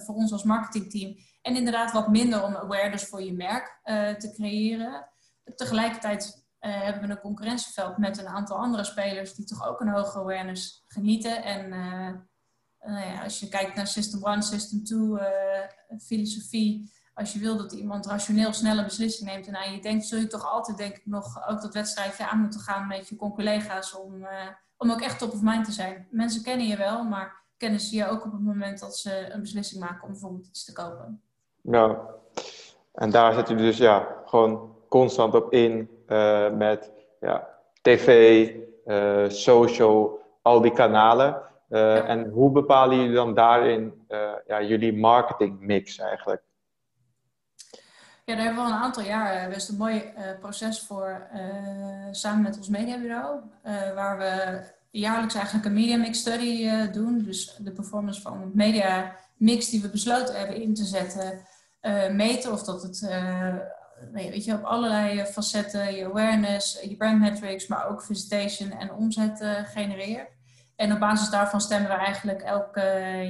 [0.00, 1.16] voor ons als marketingteam.
[1.42, 5.08] En inderdaad wat minder om awareness voor je merk uh, te creëren.
[5.54, 9.88] Tegelijkertijd uh, hebben we een concurrentieveld met een aantal andere spelers die toch ook een
[9.88, 11.42] hoge awareness genieten.
[11.42, 14.98] En uh, ja, als je kijkt naar System 1, System 2
[15.98, 20.18] filosofie, als je wil dat iemand rationeel snelle beslissing neemt en aan je denkt, zul
[20.18, 23.94] je toch altijd denk ik nog ook dat wedstrijdje aan moeten gaan met je collega's
[23.94, 24.26] om,
[24.76, 26.08] om ook echt top of mind te zijn.
[26.10, 29.40] Mensen kennen je wel, maar kennen ze je ook op het moment dat ze een
[29.40, 31.22] beslissing maken om bijvoorbeeld iets te kopen.
[31.60, 32.00] Ja,
[32.92, 37.48] en daar zet u dus ja, gewoon constant op in uh, met ja,
[37.82, 38.50] tv,
[38.86, 41.42] uh, social, al die kanalen.
[41.68, 42.04] Uh, ja.
[42.04, 44.06] En hoe bepalen jullie dan daarin
[44.46, 46.42] ja, jullie marketingmix eigenlijk?
[48.24, 51.26] Ja, daar hebben we al een aantal jaar best een mooi proces voor
[52.10, 53.40] samen met ons mediabureau.
[53.94, 54.62] waar we
[55.00, 57.22] jaarlijks eigenlijk een media mix study doen.
[57.24, 61.40] Dus de performance van het media mix die we besloten hebben in te zetten
[61.82, 62.52] uh, meten.
[62.52, 63.56] Of dat het uh,
[64.12, 69.64] weet je, op allerlei facetten, je awareness, je brand metrics, maar ook visitation en omzet
[69.64, 70.30] genereert.
[70.76, 72.76] En op basis daarvan stemmen we eigenlijk elk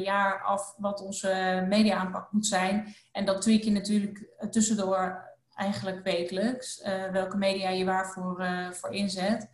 [0.03, 2.94] jaar af wat onze media-aanpak moet zijn.
[3.12, 6.83] En dat tweak je natuurlijk tussendoor eigenlijk wekelijks.
[7.12, 9.48] welke media je waarvoor voor inzet.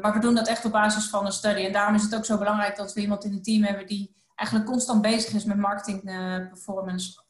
[0.00, 1.64] Maar we doen dat echt op basis van een study.
[1.64, 4.14] En daarom is het ook zo belangrijk dat we iemand in het team hebben die
[4.34, 6.02] eigenlijk constant bezig is met marketing
[6.48, 7.22] performance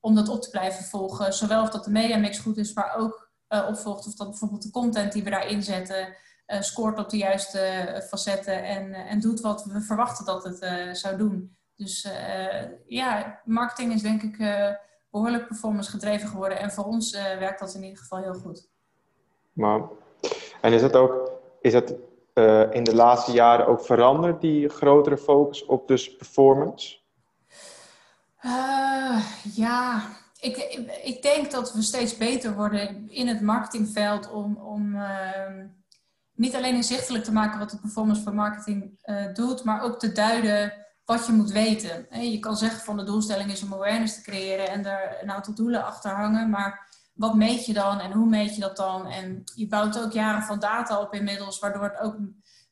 [0.00, 1.32] om dat op te blijven volgen.
[1.32, 4.70] Zowel of dat de mediamix goed is, maar ook uh, opvolgt of dat bijvoorbeeld de
[4.70, 9.80] content die we daarin zetten scoort op de juiste facetten en, en doet wat we
[9.80, 11.56] verwachten dat het zou doen.
[11.76, 12.08] Dus
[12.86, 14.38] ja, marketing is denk ik
[15.10, 18.68] behoorlijk performance gedreven geworden en voor ons werkt dat in ieder geval heel goed.
[19.52, 19.80] Maar,
[20.60, 21.29] en is het ook,
[21.60, 21.94] is het
[22.70, 26.98] in de laatste jaren ook veranderd, die grotere focus op dus performance?
[28.42, 30.02] Uh, ja,
[30.40, 30.56] ik,
[31.02, 35.64] ik, denk dat we steeds beter worden in het marketingveld om, om uh,
[36.34, 40.12] niet alleen inzichtelijk te maken wat de performance van marketing uh, doet, maar ook te
[40.12, 40.72] duiden
[41.04, 42.06] wat je moet weten.
[42.30, 45.54] Je kan zeggen van de doelstelling is om awareness te creëren en er een aantal
[45.54, 46.89] doelen achter hangen, maar
[47.20, 49.06] wat meet je dan en hoe meet je dat dan?
[49.06, 52.16] En je bouwt ook jaren van data op inmiddels, waardoor het ook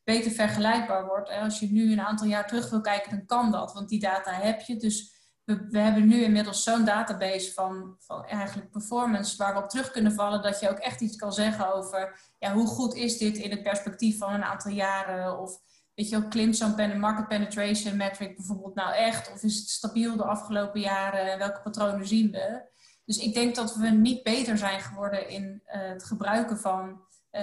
[0.03, 1.29] beter vergelijkbaar wordt.
[1.29, 3.99] En als je nu een aantal jaar terug wil kijken, dan kan dat, want die
[3.99, 4.75] data heb je.
[4.75, 9.91] Dus we, hebben nu inmiddels zo'n database van, van eigenlijk performance waar we op terug
[9.91, 13.37] kunnen vallen, dat je ook echt iets kan zeggen over ja, hoe goed is dit
[13.37, 15.39] in het perspectief van een aantal jaren?
[15.39, 15.59] Of
[15.95, 19.31] weet je ook, klimt zo'n market penetration metric bijvoorbeeld nou echt?
[19.33, 21.37] Of is het stabiel de afgelopen jaren?
[21.37, 22.77] Welke patronen zien we?
[23.09, 27.41] Dus ik denk dat we niet beter zijn geworden in uh, het gebruiken van uh,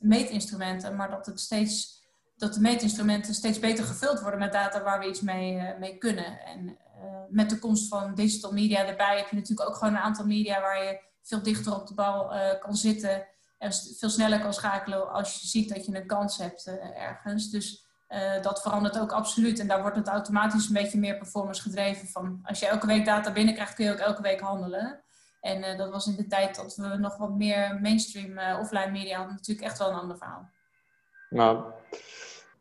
[0.00, 2.02] meetinstrumenten, maar dat, het steeds,
[2.36, 5.98] dat de meetinstrumenten steeds beter gevuld worden met data waar we iets mee, uh, mee
[5.98, 6.40] kunnen.
[6.44, 6.78] En
[7.28, 10.60] met de komst van digital media erbij heb je natuurlijk ook gewoon een aantal media
[10.60, 13.26] waar je veel dichter op de bal kan zitten
[13.58, 17.50] en veel sneller kan schakelen als je ziet dat je een kans hebt ergens.
[17.50, 19.58] Dus uh, dat verandert ook absoluut.
[19.58, 22.40] En daar wordt het automatisch een beetje meer performance gedreven van.
[22.42, 25.00] Als je elke week data binnenkrijgt, kun je ook elke week handelen.
[25.40, 28.90] En uh, dat was in de tijd dat we nog wat meer mainstream uh, offline
[28.90, 30.50] media hadden, natuurlijk echt wel een ander verhaal.
[31.30, 31.64] Nou,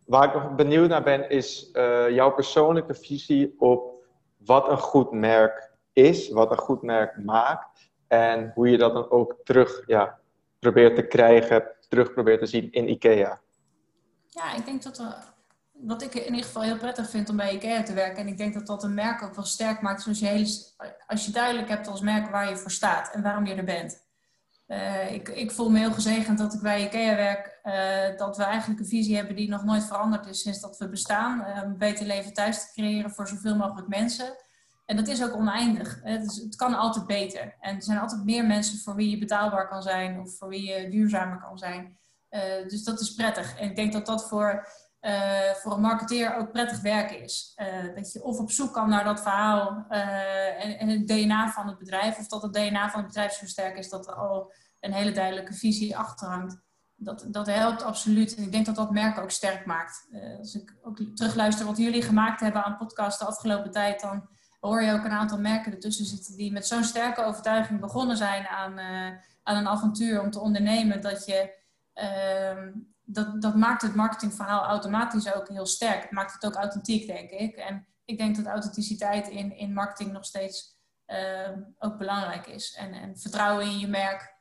[0.06, 1.70] waar ik nog benieuwd naar ben, is
[2.10, 4.06] jouw persoonlijke visie op
[4.38, 7.92] wat een goed merk is, wat een goed merk maakt.
[8.08, 10.20] En hoe je dat dan ook terug ja,
[10.60, 13.40] probeert te krijgen, terug probeert te zien in IKEA.
[14.28, 15.16] Ja, ik denk dat er
[15.80, 18.18] wat ik in ieder geval heel prettig vind om bij IKEA te werken.
[18.18, 20.02] En ik denk dat dat een merk ook wel sterk maakt.
[20.02, 20.66] Zoals je
[21.08, 24.06] als je duidelijk hebt als merk waar je voor staat en waarom je er bent.
[24.68, 27.60] Uh, ik, ik, voel me heel gezegend dat ik bij IKEA werk.
[27.64, 30.90] Uh, dat we eigenlijk een visie hebben die nog nooit veranderd is sinds dat we
[30.90, 31.40] bestaan.
[31.40, 34.36] Uh, een beter leven thuis te creëren voor zoveel mogelijk mensen.
[34.86, 36.00] En dat is ook oneindig.
[36.04, 37.56] Het, het kan altijd beter.
[37.60, 40.20] En er zijn altijd meer mensen voor wie je betaalbaar kan zijn.
[40.20, 41.98] Of voor wie je duurzamer kan zijn.
[42.68, 43.58] dus dat is prettig.
[43.58, 44.68] En ik denk dat dat voor
[45.02, 47.54] uh, voor een marketeer ook prettig werken is.
[47.56, 51.68] Uh, dat je of op zoek kan naar dat verhaal uh, en, het DNA van
[51.68, 54.54] het bedrijf, of dat het DNA van het bedrijf zo sterk is dat er al
[54.80, 56.66] een hele duidelijke visie achter hangt.
[56.96, 58.36] Dat, dat helpt absoluut.
[58.36, 60.08] En ik denk dat dat merk ook sterk maakt.
[60.38, 64.30] als ik ook terugluister wat jullie gemaakt hebben aan podcasts de afgelopen tijd, dan
[64.60, 68.48] hoor je ook een aantal merken ertussen zitten die met zo'n sterke overtuiging begonnen zijn
[68.48, 68.80] aan,
[69.44, 71.02] aan een avontuur om te ondernemen.
[71.02, 71.54] Dat je
[71.94, 72.72] ehm,
[73.10, 76.02] dat, dat maakt het marketingverhaal automatisch ook heel sterk.
[76.02, 77.56] Het maakt het ook authentiek, denk ik.
[77.56, 82.74] En ik denk dat authenticiteit in, in marketing nog steeds uh, ook belangrijk is.
[82.74, 84.36] En, en vertrouwen in je merk.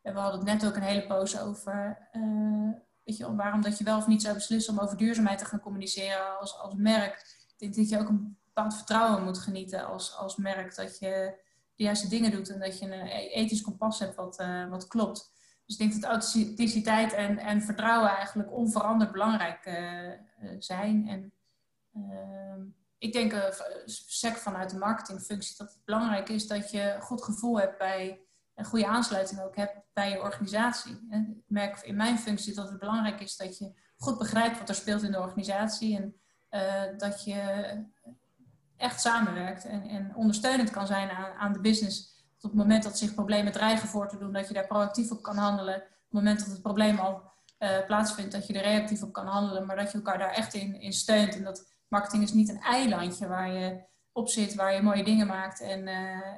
[0.00, 2.08] We hadden het net ook een hele poos over.
[2.12, 2.70] Uh,
[3.04, 5.60] weet je, waarom dat je wel of niet zou beslissen om over duurzaamheid te gaan
[5.60, 7.40] communiceren als, als merk.
[7.58, 10.74] Dat je ook een bepaald vertrouwen moet genieten als, als merk.
[10.74, 11.40] Dat je
[11.74, 15.30] de juiste dingen doet en dat je een ethisch kompas hebt wat, uh, wat klopt.
[15.72, 21.08] Dus ik denk dat authenticiteit en, en vertrouwen eigenlijk onveranderd belangrijk uh, zijn.
[21.08, 21.32] En
[21.96, 22.64] uh,
[22.98, 23.44] ik denk, uh,
[23.86, 28.20] sec vanuit de marketingfunctie, dat het belangrijk is dat je een goed gevoel hebt bij,
[28.54, 30.92] een goede aansluiting ook hebt bij je organisatie.
[31.10, 34.74] Ik merk in mijn functie dat het belangrijk is dat je goed begrijpt wat er
[34.74, 36.16] speelt in de organisatie en
[36.98, 37.84] dat je
[38.76, 42.11] echt samenwerkt en, en ondersteunend kan zijn aan de business
[42.44, 45.22] op het moment dat zich problemen dreigen voor te doen, dat je daar proactief op
[45.22, 45.76] kan handelen.
[45.76, 47.22] Op het moment dat het probleem al
[47.58, 50.54] uh, plaatsvindt, dat je er reactief op kan handelen, maar dat je elkaar daar echt
[50.54, 51.36] in, in steunt.
[51.36, 55.26] En dat marketing is niet een eilandje waar je op zit, waar je mooie dingen
[55.26, 55.92] maakt en, uh,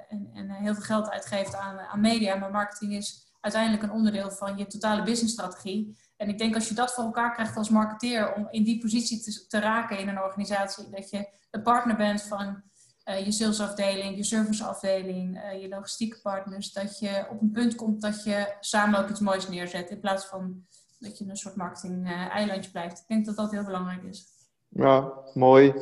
[0.08, 2.36] en, en, heel veel geld uitgeeft aan, aan media.
[2.36, 5.98] Maar marketing is uiteindelijk een onderdeel van je totale businessstrategie.
[6.16, 9.20] En ik denk als je dat voor elkaar krijgt als marketeer om in die positie
[9.20, 12.62] te, te raken in een organisatie, dat je een partner bent van
[13.04, 18.00] uh, je salesafdeling, je serviceafdeling, uh, je logistieke partners, dat je op een punt komt
[18.00, 19.90] dat je samen ook iets moois neerzet.
[19.90, 20.64] In plaats van
[20.98, 22.98] dat je een soort marketing-eilandje blijft.
[22.98, 24.26] Ik denk dat dat heel belangrijk is.
[24.68, 25.74] Ja, mooi.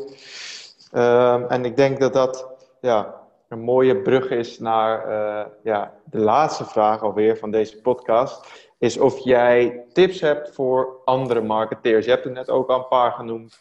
[0.92, 2.48] Um, en ik denk dat dat
[2.80, 8.46] ja, een mooie brug is naar uh, ja, de laatste vraag alweer van deze podcast.
[8.78, 12.04] Is of jij tips hebt voor andere marketeers.
[12.04, 13.58] Je hebt er net ook al een paar genoemd.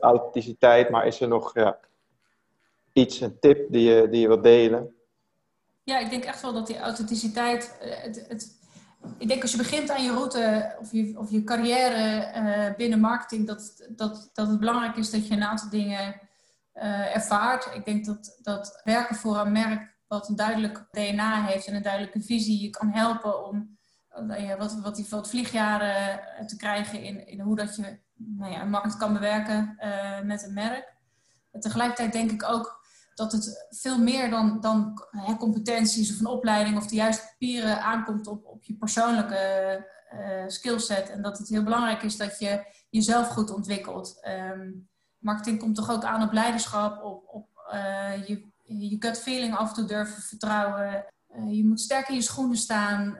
[0.00, 1.78] authenticiteit, maar is er nog ja,
[2.96, 4.94] iets, een tip die je, die je wilt delen?
[5.86, 7.76] Ja, ik denk echt wel dat die authenticiteit.
[7.80, 8.58] Eh, het, het,
[9.18, 13.00] ik denk als je begint aan je route of je, of je carrière uh, binnen
[13.00, 16.20] marketing, dat, dat, dat het belangrijk is dat je een aantal dingen
[16.74, 17.74] uh, ervaart.
[17.74, 21.82] Ik denk dat, dat werken voor een merk wat een duidelijk DNA heeft en een
[21.82, 23.78] duidelijke visie je kan helpen om
[24.58, 28.70] wat, wat, die, wat vliegjaren te krijgen in, in hoe dat je nou ja, een
[28.70, 29.76] markt kan bewerken
[30.24, 30.94] met een merk.
[31.60, 32.85] tegelijkertijd denk ik ook
[33.16, 37.82] dat het veel meer dan, dan hè, competenties of een opleiding of de juiste papieren
[37.82, 41.10] aankomt op, op je persoonlijke uh, skillset.
[41.10, 44.18] En dat het heel belangrijk is dat je jezelf goed ontwikkelt.
[44.20, 44.70] Ehm,
[45.18, 49.68] marketing komt toch ook aan op leiderschap, op, op uh, je, je gut feeling af
[49.68, 51.06] en toe durven vertrouwen.
[51.36, 53.10] Uh, je moet sterk in je schoenen staan.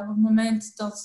[0.00, 1.04] op het moment dat,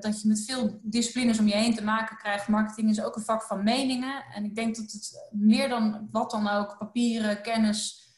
[0.00, 2.48] dat je met veel disciplines om je heen te maken krijgt.
[2.48, 4.24] Marketing is ook een vak van meningen.
[4.34, 8.08] En ik denk dat het meer dan wat dan ook, papieren, kennis,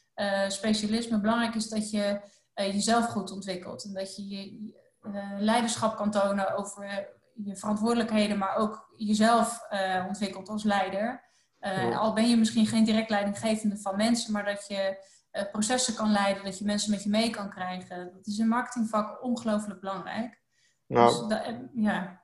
[0.48, 2.20] specialisme, belangrijk is dat je
[2.54, 3.84] jezelf goed ontwikkelt.
[3.84, 10.04] En dat je je, eh, leiderschap kan tonen over je verantwoordelijkheden, maar ook jezelf uh,
[10.08, 11.28] ontwikkelt als leider.
[11.60, 15.04] Uh, Al ben je misschien geen direct leidinggevende van mensen, maar dat je
[15.52, 18.10] processen kan leiden, dat je mensen met je mee kan krijgen.
[18.12, 20.40] Dat is in marketingvak ongelooflijk belangrijk.
[20.86, 22.22] Nou, dus ja.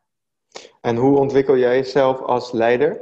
[0.81, 3.01] En hoe ontwikkel jij jezelf als leider?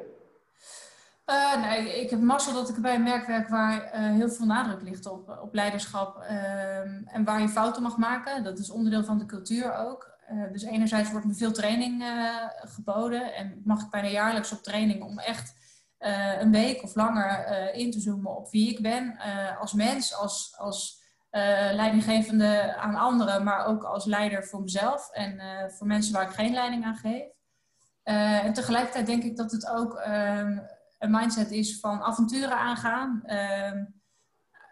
[1.27, 4.47] Uh, nee, ik heb mazzel dat ik bij een merk werk waar uh, heel veel
[4.47, 8.45] nadruk ligt op, op leiderschap uh, en waar je fouten mag maken.
[8.45, 10.12] Dat is onderdeel van de cultuur ook.
[10.53, 12.05] Dus enerzijds wordt me veel training
[12.57, 15.55] geboden en mag ik bijna jaarlijks op training om echt
[16.40, 19.19] een week of langer in te zoomen op wie ik ben
[19.59, 21.03] als mens, als, als
[21.73, 25.40] leidinggevende aan anderen, maar ook als leider voor mezelf en
[25.71, 27.27] voor mensen waar ik geen leiding aan geef.
[28.03, 30.59] en tegelijkertijd denk ik dat het ook ehm,
[31.05, 33.23] een mindset is van avonturen aangaan.
[33.25, 33.85] Ehm,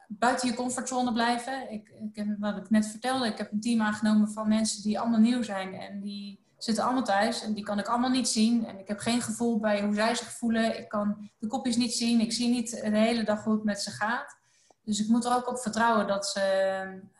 [0.08, 1.70] buiten je comfortzone blijven.
[1.70, 5.20] Ik, ik wat ik net vertelde, ik heb een team aangenomen van mensen die allemaal
[5.20, 5.74] nieuw zijn.
[5.74, 8.66] En die zitten allemaal thuis en die kan ik allemaal niet zien.
[8.66, 10.78] En ik heb geen gevoel bij hoe zij zich voelen.
[10.78, 12.20] Ik kan de kopjes niet zien.
[12.20, 14.36] Ik zie niet de hele dag hoe het met ze gaat.
[14.82, 16.40] Dus ik moet er ook op vertrouwen dat ze,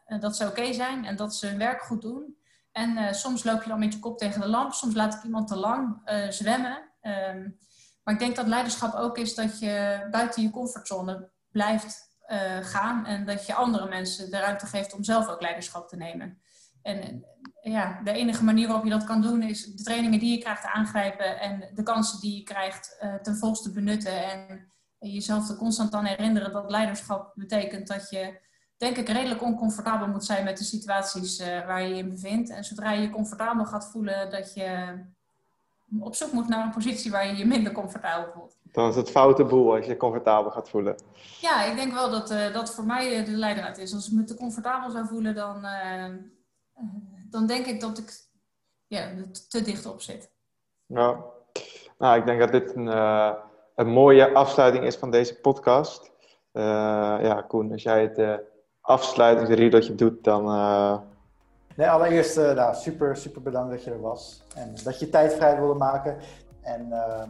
[0.04, 2.36] eh, dat ze oké zijn en dat ze hun werk goed doen.
[2.72, 4.72] En uh, soms loop je dan met je kop tegen de lamp.
[4.72, 6.90] Soms laat ik iemand te lang uh, zwemmen.
[7.00, 7.48] Ehm,
[8.02, 12.10] maar ik denk dat leiderschap ook is dat je buiten je comfortzone blijft
[12.62, 16.41] gaan en dat je andere mensen de ruimte geeft om zelf ook leiderschap te nemen.
[16.82, 17.24] En
[17.62, 20.64] ja, de enige manier waarop je dat kan doen is de trainingen die je krijgt
[20.64, 24.24] aangrijpen en de kansen die je krijgt uh, ten volste benutten.
[24.24, 24.68] En
[24.98, 28.40] jezelf er constant aan herinneren dat leiderschap betekent dat je,
[28.76, 32.50] denk ik, redelijk oncomfortabel moet zijn met de situaties uh, waar je je in bevindt.
[32.50, 34.98] En zodra je je comfortabel gaat voelen, dat je
[36.00, 38.56] op zoek moet naar een positie waar je je minder comfortabel voelt.
[38.72, 40.96] Dan is het foute boel als je je comfortabel gaat voelen.
[41.40, 43.94] Ja, ik denk wel dat uh, dat voor mij eh, de leidraad is.
[43.94, 45.64] Als ik me te comfortabel zou voelen, dan,
[47.30, 48.12] dan denk ik dat ik
[48.86, 49.10] ja,
[49.48, 50.30] te dicht op zit.
[50.86, 51.24] Ja,
[51.98, 52.86] nou, ik denk dat dit een,
[53.74, 56.10] een mooie afsluiting is van deze podcast.
[56.52, 58.42] ja, Koen, als jij het
[58.80, 60.44] afsluitingsriedeltje doet, dan
[61.76, 64.42] Nee, allereerst uh, nou, super, super bedankt dat je er was.
[64.54, 66.16] En dat je tijd vrij wilde maken.
[66.60, 67.22] En uh,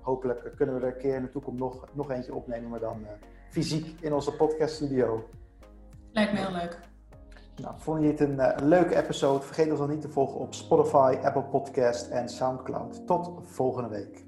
[0.00, 3.00] hopelijk kunnen we er een keer in de toekomst nog, nog eentje opnemen, maar dan
[3.00, 3.08] uh,
[3.50, 5.28] fysiek in onze podcaststudio.
[6.12, 6.78] Lijkt me heel leuk.
[7.56, 9.44] Nou, vond je het een, uh, leuke episode?
[9.44, 13.06] Vergeet ons dan niet te volgen op Spotify, Apple Podcast en Soundcloud.
[13.06, 14.23] Tot volgende week.